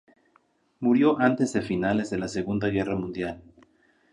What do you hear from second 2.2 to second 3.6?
Segunda Guerra Mundial.